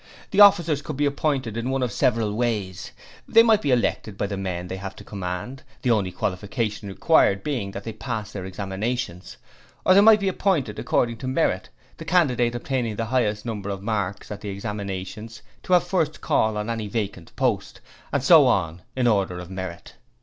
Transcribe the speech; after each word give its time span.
The 0.31 0.39
officers 0.39 0.81
could 0.81 0.97
be 0.97 1.05
appointed 1.05 1.55
in 1.55 1.65
any 1.67 1.71
one 1.71 1.83
of 1.83 1.91
several 1.91 2.33
ways: 2.35 2.91
They 3.27 3.43
might 3.43 3.61
be 3.61 3.69
elected 3.69 4.17
by 4.17 4.25
the 4.25 4.35
men 4.35 4.65
they 4.67 4.77
would 4.77 4.81
have 4.81 4.95
to 4.95 5.03
command, 5.03 5.61
the 5.83 5.91
only 5.91 6.11
qualification 6.11 6.87
required 6.89 7.43
being 7.43 7.69
that 7.69 7.83
they 7.83 7.91
had 7.91 7.99
passed 7.99 8.33
their 8.33 8.43
examinations, 8.43 9.37
or 9.85 9.93
they 9.93 10.01
might 10.01 10.19
be 10.19 10.27
appointed 10.27 10.79
according 10.79 11.17
to 11.17 11.27
merit 11.27 11.69
the 11.97 12.05
candidate 12.05 12.55
obtaining 12.55 12.95
the 12.95 13.05
highest 13.13 13.45
number 13.45 13.69
of 13.69 13.83
marks 13.83 14.31
at 14.31 14.41
the 14.41 14.49
examinations 14.49 15.43
to 15.61 15.73
have 15.73 15.83
the 15.83 15.89
first 15.91 16.19
call 16.19 16.57
on 16.57 16.67
any 16.67 16.87
vacant 16.87 17.31
post, 17.35 17.79
and 18.11 18.23
so 18.23 18.47
on 18.47 18.81
in 18.95 19.05
order 19.05 19.37
of 19.37 19.51
merit. 19.51 19.93